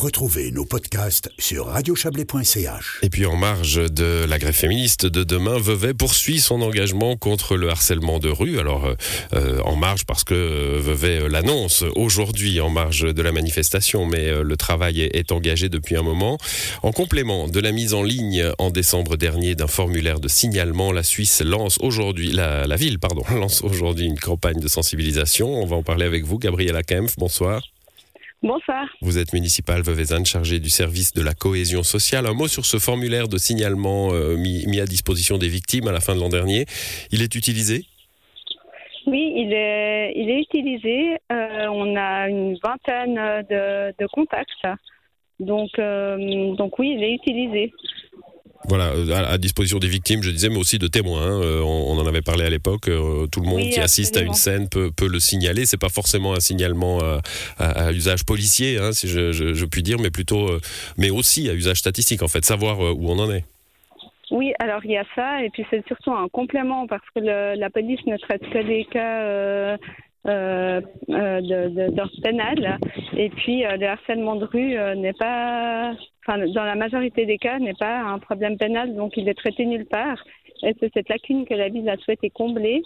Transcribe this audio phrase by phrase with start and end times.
[0.00, 3.00] Retrouvez nos podcasts sur radiochablais.ch.
[3.02, 7.54] Et puis en marge de la grève féministe de demain, Vevey poursuit son engagement contre
[7.54, 8.58] le harcèlement de rue.
[8.58, 8.94] Alors euh,
[9.34, 14.42] euh, en marge parce que euh, Vevey l'annonce aujourd'hui en marge de la manifestation, mais
[14.42, 16.38] le travail est, engagé depuis un moment.
[16.82, 21.02] En complément de la mise en ligne en décembre dernier d'un formulaire de signalement, la
[21.02, 25.52] Suisse lance aujourd'hui, la, la ville pardon, lance aujourd'hui une campagne de sensibilisation.
[25.62, 27.16] On va en parler avec vous, Gabriela Kempf.
[27.18, 27.60] Bonsoir.
[28.42, 28.88] Bonsoir.
[29.02, 32.26] Vous êtes municipal Veuvezanne, chargé du service de la cohésion sociale.
[32.26, 36.00] Un mot sur ce formulaire de signalement euh, mis, à disposition des victimes à la
[36.00, 36.64] fin de l'an dernier.
[37.12, 37.84] Il est utilisé?
[39.06, 41.18] Oui, il est, il est utilisé.
[41.30, 43.16] Euh, on a une vingtaine
[43.50, 44.66] de, contacts.
[45.38, 47.72] Donc, euh, donc oui, il est utilisé.
[48.68, 48.92] Voilà,
[49.30, 51.22] à, disposition des victimes, je disais, mais aussi de témoins.
[51.22, 51.40] Hein.
[51.42, 52.88] Euh, on, en avait parlé à l'époque.
[52.88, 55.64] Euh, tout le monde qui assiste à une scène peut, le signaler.
[55.64, 56.98] C'est pas forcément un signalement
[57.58, 60.60] à, usage policier, hein, si je, puis dire, mais plutôt, euh,
[60.98, 63.44] mais aussi à usage statistique, en fait, savoir où on en est.
[64.30, 67.70] Oui, alors il y a ça, et puis c'est surtout un complément parce que la
[67.70, 69.76] police ne traite que des cas euh,
[70.26, 72.78] euh, d'ordre pénal.
[73.16, 75.92] Et puis euh, le harcèlement de rue n'est pas,
[76.26, 79.64] enfin dans la majorité des cas, n'est pas un problème pénal, donc il est traité
[79.66, 80.22] nulle part.
[80.62, 82.82] Et c'est cette lacune que la ville a souhaité combler.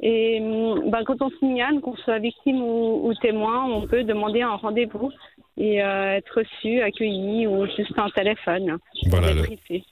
[0.00, 4.56] Et ben, quand on signale qu'on soit victime ou, ou, témoin, on peut demander un
[4.56, 5.10] rendez-vous
[5.58, 8.76] et euh, être reçu, accueilli ou juste un téléphone.
[9.06, 9.32] Voilà,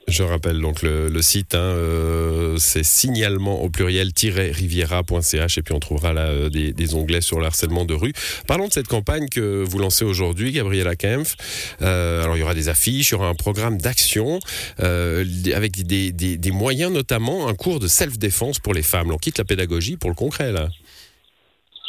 [0.07, 6.13] je rappelle donc le, site, hein, euh, c'est signalement au pluriel-riviera.ch et puis on trouvera
[6.13, 8.13] là euh, des, onglets sur le harcèlement de rue.
[8.47, 11.37] Parlons de cette campagne que vous lancez aujourd'hui, Gabriela Kempf.
[11.81, 14.41] alors il y aura des affiches, il y aura un programme d'action
[14.79, 19.11] avec des, des, moyens, notamment un cours de self-défense pour les femmes.
[19.11, 20.69] On quitte la pédagogie pour le concret là.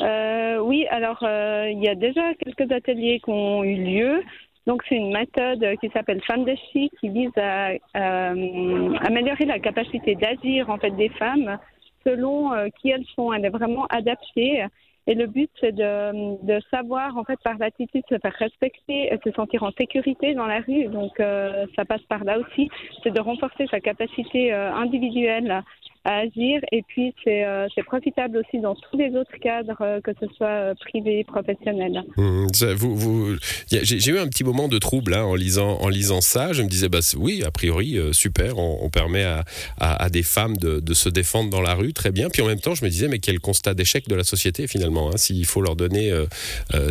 [0.02, 4.24] Euh, oui, alors euh, il y a déjà quelques ateliers qui ont eu lieu.
[4.68, 9.60] Donc c'est une méthode qui s'appelle Femmes de Chi qui vise à euh, améliorer la
[9.60, 11.58] capacité d'agir en fait des femmes
[12.06, 13.34] selon qui elles sont.
[13.34, 14.64] Elle est vraiment adaptée.
[15.08, 19.32] Et le but, c'est de, de, savoir, en fait, par l'attitude, se faire respecter se
[19.32, 20.86] sentir en sécurité dans la rue.
[20.86, 22.70] Donc, ça passe par là aussi.
[23.02, 25.64] C'est de renforcer sa capacité individuelle
[26.06, 26.62] à agir.
[26.72, 30.48] Et puis, euh, c'est profitable aussi dans tous les autres cadres, euh, que ce soit
[30.48, 32.04] euh, privé, professionnel.
[32.16, 33.36] Mmh, vous, vous,
[33.70, 36.54] j'ai eu un petit moment de trouble hein, en, lisant, en lisant ça.
[36.54, 39.44] Je me disais, bah, oui, a priori, super, on, permet à,
[39.80, 42.30] à, des femmes de, de, se défendre dans la rue, très bien.
[42.30, 45.10] Puis en même temps, je me disais, mais quel constat d'échec de la société finalement,
[45.10, 46.14] hein, s'il faut leur donner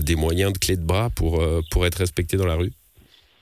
[0.03, 2.72] des moyens de clé de bras pour, pour être respectées dans la rue.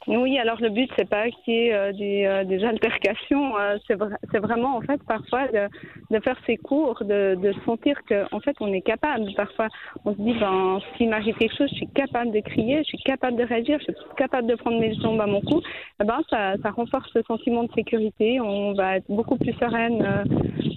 [0.09, 3.79] Oui, alors le but c'est pas qu'il y ait euh, des, euh, des, altercations, euh,
[3.87, 5.69] c'est vraiment en fait parfois de,
[6.11, 9.33] de faire ses cours, de, de, sentir que en fait on est capable.
[9.37, 9.69] Parfois
[10.05, 13.03] on se dit ben s'il m'arrive quelque chose, je suis capable de crier, je suis
[13.05, 15.61] capable de réagir, je suis capable de prendre mes jambes à mon cou.
[16.01, 18.41] Eh ben ça, ça renforce le sentiment de sécurité.
[18.41, 20.25] On va être beaucoup plus sereine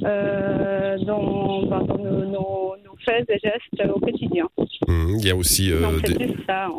[0.04, 2.65] euh, dans, ben, dans nos,
[2.96, 4.48] nos, faits et gestes au quotidien.
[4.88, 5.72] Mmh, il y a aussi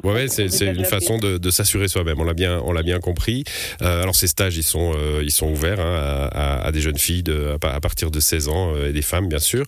[0.04, 3.44] ouais, c'est une façon de, de s'assurer soi-même bien, on l'a bien compris.
[3.82, 7.22] Euh, alors ces stages, ils sont, euh, ils sont ouverts hein, à, des jeunes filles
[7.22, 9.64] de, à, partir de 16 ans euh, et des femmes, bien sûr.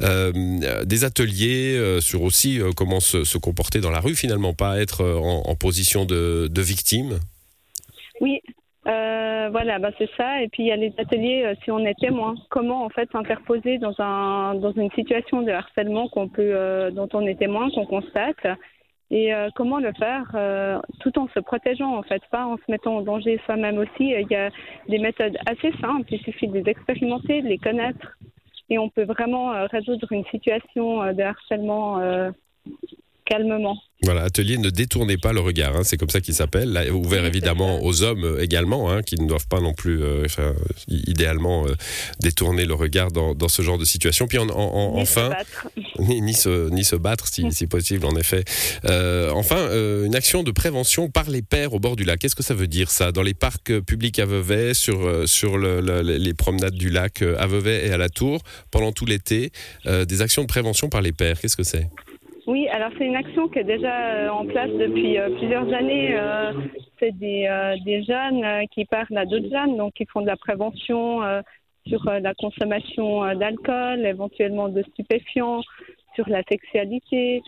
[0.00, 6.04] des ateliers sur aussi comment se, comporter dans la rue, finalement, pas être en, position
[6.04, 7.18] de, victime?
[8.20, 8.40] Oui,
[9.50, 10.42] voilà, bah c'est ça.
[10.42, 12.34] Et puis il y a les ateliers si on est témoin.
[12.50, 17.26] Comment en fait s'interposer dans un dans une situation de harcèlement qu'on peut dont on
[17.26, 18.46] est témoin, qu'on constate,
[19.10, 22.62] et euh, comment le faire euh, tout en se protégeant en fait, pas en se
[22.68, 24.10] mettant en danger soi-même aussi.
[24.10, 24.50] Il y a
[24.88, 28.18] des méthodes assez simples, il suffit de les expérimenter, de les connaître
[28.68, 32.00] et on peut vraiment euh, résoudre une situation de harcèlement
[33.28, 33.76] calmement.
[34.02, 37.82] Voilà, atelier ne détournez pas le regard, hein, c'est comme ça qu'il s'appelle, ouvert évidemment
[37.82, 40.24] aux hommes euh, également, hein, qui ne doivent pas non plus, euh,
[40.86, 41.74] idéalement, euh,
[42.20, 44.28] détourner le regard dans, dans, ce genre de situation.
[44.28, 45.30] Puis en, en, ni enfin,
[45.74, 48.44] se ni, ni, se, ni se battre si, si possible, en effet.
[49.32, 49.68] enfin,
[50.04, 52.20] une action de prévention par les pères au bord du lac.
[52.20, 53.10] Qu'est-ce que ça veut dire ça?
[53.10, 57.88] Dans les parcs publics à Vevey, sur, sur le, les promenades du lac à Vevey
[57.88, 59.50] et à la Tour, pendant tout l'été,
[59.84, 61.88] des actions de prévention par les pères, qu'est-ce que c'est?
[62.48, 66.16] Oui, alors c'est une action qui est déjà euh, en place depuis euh, plusieurs années.
[66.18, 66.54] Euh,
[66.98, 67.46] c'est des,
[67.84, 71.20] des, jeunes qui parlent à d'autres jeunes, donc qui font de la prévention
[71.86, 75.60] sur la consommation d'alcool, éventuellement de stupéfiants,
[76.14, 77.42] sur la sexualité,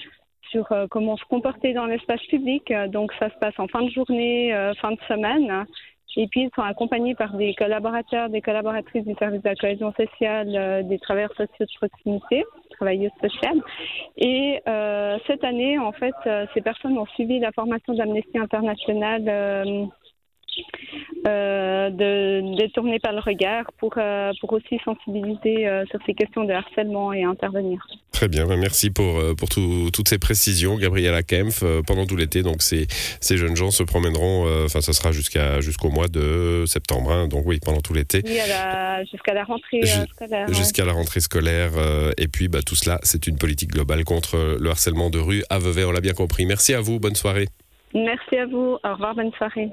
[0.50, 2.72] sur comment se comporter dans l'espace public.
[2.90, 5.64] Donc ça se passe en fin de journée, fin de semaine.
[6.16, 9.92] Et puis ils sont accompagnés par des collaborateurs, des collaboratrices du service de la cohésion
[9.94, 12.44] sociale, des travailleurs sociaux de proximité.
[12.80, 13.60] Travailleuse sociale.
[14.16, 14.62] Et
[15.26, 16.14] cette année, en fait,
[16.54, 19.90] ces personnes ont suivi la formation d'Amnesty International
[21.26, 26.44] euh, de détourner par le regard pour, euh, pour aussi sensibiliser euh, sur ces questions
[26.44, 27.86] de harcèlement et intervenir.
[28.10, 31.62] Très bien, merci pour, pour toutes ces précisions, Gabriela Kempf.
[31.86, 32.86] pendant tout l'été, donc ces,
[33.20, 37.44] ces jeunes gens se promèneront, enfin ça sera jusqu'à jusqu'au mois de septembre, hein, donc
[37.46, 38.22] oui, pendant tout l'été.
[38.24, 38.38] Oui,
[39.10, 40.48] jusqu'à la rentrée scolaire.
[40.48, 41.70] Jusqu'à la rentrée scolaire.
[42.18, 45.58] et puis bah, tout cela, c'est une politique globale contre le harcèlement de rue à
[45.58, 46.44] Vevey, on l'a bien compris.
[46.44, 47.46] Merci à vous, bonne soirée.
[47.94, 49.70] Merci à vous, au revoir, bonne soirée.